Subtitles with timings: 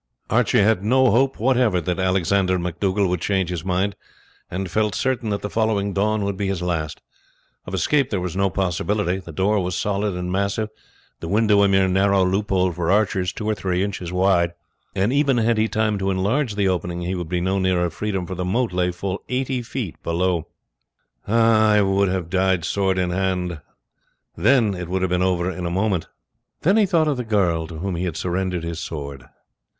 [0.31, 3.95] Archie had no hope whatever that Alexander MacDougall would change his mind,
[4.49, 7.03] and felt certain that the following dawn would be his last.
[7.67, 10.69] Of escape there was no possibility; the door was solid and massive,
[11.19, 14.53] the window a mere narrow loophole for archers, two or three inches wide;
[14.95, 18.25] and even had he time to enlarge the opening he would be no nearer freedom,
[18.25, 20.47] for the moat lay full eighty feet below.
[21.27, 25.09] "I would I had died sword in hand!" he said bitterly; "then it would have
[25.11, 26.07] been over in a moment."
[26.63, 29.25] Then he thought of the girl to whom he had surrendered his sword.